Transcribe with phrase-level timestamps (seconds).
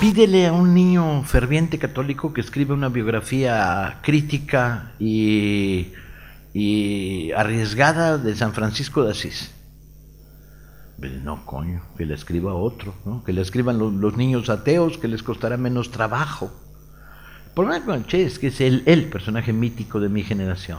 [0.00, 5.88] Pídele a un niño ferviente católico que escriba una biografía crítica y,
[6.54, 9.52] y arriesgada de San Francisco de Asís.
[11.00, 13.24] Pues no, coño, que le escriba otro, ¿no?
[13.24, 16.52] que le escriban los, niños ateos, que les costará menos trabajo.
[17.48, 20.78] El problema Che es que es el, el personaje mítico de mi generación.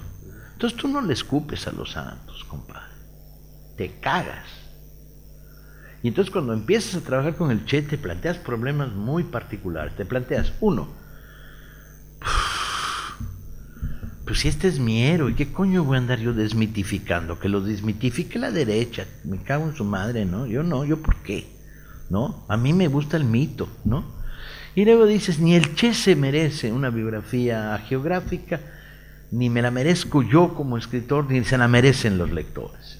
[0.53, 2.95] Entonces tú no le escupes a los santos, compadre.
[3.75, 4.47] Te cagas.
[6.01, 9.95] Y entonces cuando empiezas a trabajar con el Che, te planteas problemas muy particulares.
[9.95, 10.87] Te planteas, uno,
[14.25, 17.39] pues si este es mi héroe, ¿qué coño voy a andar yo desmitificando?
[17.39, 20.45] Que lo desmitifique la derecha, me cago en su madre, ¿no?
[20.45, 21.47] Yo no, yo por qué,
[22.09, 22.45] ¿no?
[22.47, 24.05] A mí me gusta el mito, ¿no?
[24.75, 28.61] Y luego dices, ni el Che se merece una biografía geográfica,
[29.31, 32.99] ni me la merezco yo como escritor, ni se la merecen los lectores.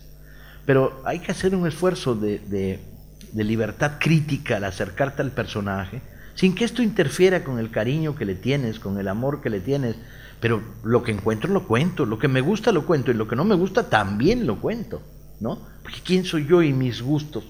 [0.70, 6.00] Pero hay que hacer un esfuerzo de, de, libertad crítica al acercarte al personaje,
[6.36, 9.62] sin que esto interfiera con el cariño que le tienes, con el amor que le
[9.62, 9.96] tienes,
[10.40, 13.36] pero lo que encuentro lo cuento, lo que me gusta lo cuento y lo que
[13.36, 15.02] no me gusta también lo cuento,
[15.40, 15.58] ¿no?
[15.82, 17.46] Porque ¿quién soy yo y mis gustos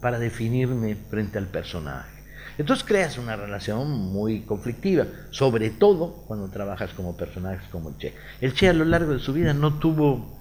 [0.00, 2.22] para definirme frente al personaje?
[2.58, 8.14] Entonces creas una relación muy conflictiva, sobre todo cuando trabajas como personajes como el Che.
[8.40, 10.38] El Che a lo largo de su vida no tuvo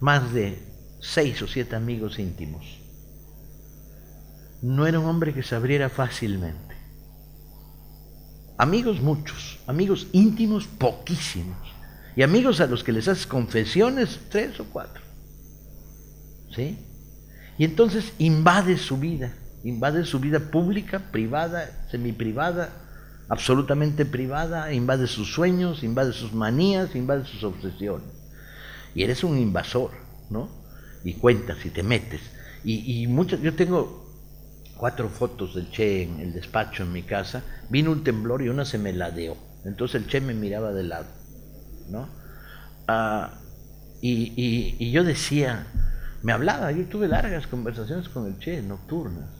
[0.00, 0.73] más de
[1.04, 2.64] seis o siete amigos íntimos.
[4.62, 6.74] No era un hombre que se abriera fácilmente.
[8.56, 11.58] Amigos muchos, amigos íntimos poquísimos.
[12.16, 15.02] Y amigos a los que les haces confesiones, tres o cuatro.
[16.54, 16.78] ¿Sí?
[17.58, 22.70] Y entonces invade su vida, invade su vida pública, privada, semiprivada,
[23.28, 28.08] absolutamente privada, invade sus sueños, invade sus manías, invade sus obsesiones.
[28.94, 29.90] Y eres un invasor,
[30.30, 30.63] ¿no?
[31.04, 32.22] Y cuentas y te metes.
[32.64, 34.04] Y, y muchas, yo tengo
[34.76, 38.64] cuatro fotos del Che en el despacho en mi casa, vino un temblor y una
[38.64, 39.36] se me ladeó.
[39.64, 41.06] Entonces el Che me miraba de lado,
[41.88, 42.08] ¿no?
[42.86, 43.32] Ah,
[44.00, 45.66] y, y, y, yo decía,
[46.22, 49.30] me hablaba, yo tuve largas conversaciones con el Che, nocturnas.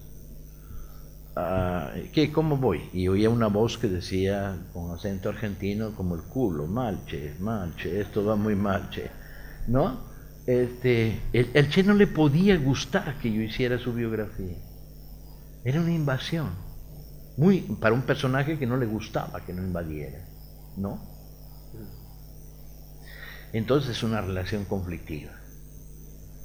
[1.35, 2.89] Ah, ¿qué, ¿Cómo voy?
[2.93, 7.75] Y oía una voz que decía con acento argentino como el culo, mal Che, mal
[7.75, 9.11] Che, esto va muy mal Che,
[9.67, 10.14] ¿no?
[10.45, 14.57] Este, el, Che no le podía gustar que yo hiciera su biografía.
[15.63, 16.51] Era una invasión.
[17.37, 20.19] Muy, para un personaje que no le gustaba que no invadiera.
[20.77, 21.01] ¿No?
[23.53, 25.31] Entonces es una relación conflictiva.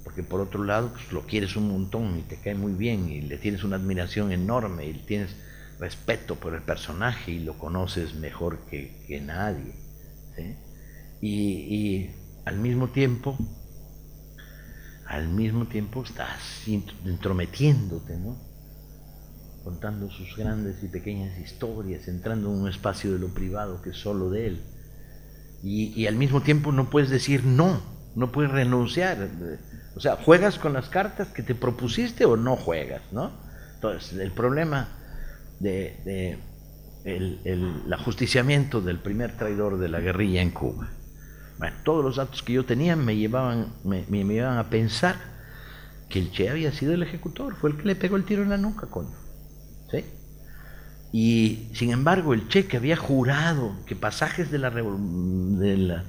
[0.03, 3.21] Porque por otro lado, pues lo quieres un montón y te cae muy bien y
[3.21, 5.37] le tienes una admiración enorme y tienes
[5.79, 9.75] respeto por el personaje y lo conoces mejor que, nadie.
[11.21, 12.11] y
[12.47, 13.37] al mismo tiempo,
[15.11, 18.37] al mismo tiempo estás intrometiéndote, ¿no?
[19.65, 23.97] contando sus grandes y pequeñas historias, entrando en un espacio de lo privado que es
[23.97, 24.63] solo de él.
[25.63, 27.83] Y, al mismo tiempo no puedes decir no,
[28.15, 29.29] no puedes renunciar.
[29.97, 33.33] O sea, juegas con las cartas que te propusiste o no juegas, ¿no?
[33.75, 34.89] Entonces, el problema
[35.59, 36.39] de, de
[37.05, 40.89] el, el, ajusticiamiento del primer traidor de la guerrilla en Cuba.
[41.61, 45.17] Bueno, todos los datos que yo tenía me llevaban, me, me, llevaban a pensar
[46.09, 48.49] que el Che había sido el ejecutor, fue el que le pegó el tiro en
[48.49, 49.15] la nuca, coño.
[49.91, 50.07] ¿Sí?
[51.13, 56.05] Y sin embargo, el Che que había jurado que pasajes de la, la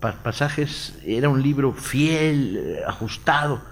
[0.00, 3.62] pasajes era un libro fiel, ajustado,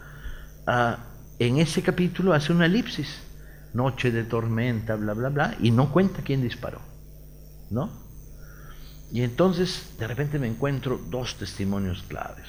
[0.68, 0.94] uh,
[1.40, 3.08] en ese capítulo hace una elipsis,
[3.72, 6.80] noche de tormenta, bla, bla, bla, y no cuenta quién disparó,
[7.72, 8.03] ¿no?
[9.12, 12.46] Y entonces de repente me encuentro dos testimonios claves.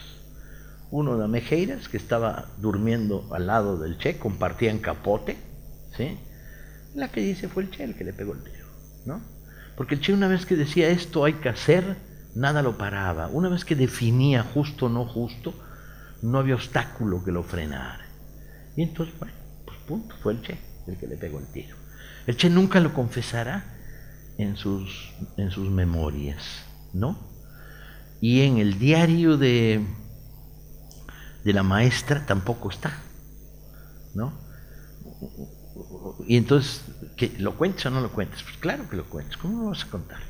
[0.91, 5.37] Uno de Mejeiras, que estaba durmiendo al lado del Che, compartían capote,
[5.95, 6.17] ¿sí?
[6.93, 8.67] La que dice fue el Che el que le pegó el tiro,
[9.05, 9.21] ¿no?
[9.75, 11.97] Porque el Che una vez que decía esto hay que hacer,
[12.35, 13.27] nada lo paraba.
[13.27, 15.53] Una vez que definía justo o no justo,
[16.21, 18.05] no había obstáculo que lo frenara.
[18.75, 19.33] Y entonces, bueno,
[19.65, 21.75] pues punto, fue el Che el que le pegó el tiro.
[22.27, 23.74] El Che nunca lo confesará
[24.37, 26.43] en sus, en sus memorias,
[26.93, 27.17] ¿no?
[28.21, 29.85] Y en el diario de,
[31.43, 32.93] de la maestra tampoco está,
[34.13, 34.33] ¿no?
[36.27, 36.81] Y entonces,
[37.17, 38.43] ¿qué, ¿lo cuentas o no lo cuentas?
[38.43, 39.37] Pues claro que lo cuentas.
[39.37, 40.21] ¿Cómo lo vas a contar?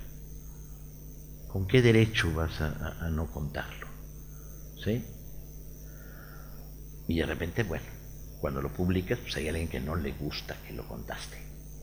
[1.47, 3.87] ¿Con qué derecho vas a, a, a no contarlo?
[4.83, 5.05] ¿Sí?
[7.07, 7.85] Y de repente, bueno,
[8.41, 11.37] cuando lo publicas, pues hay alguien que no le gusta que lo contaste.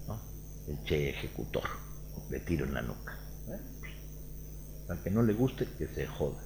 [0.06, 0.20] ¿no?
[0.68, 1.68] El che ejecutor,
[2.32, 3.14] le tiro en la nuca.
[3.48, 3.60] ¿eh?
[4.88, 6.42] Al que no le guste, que se joda.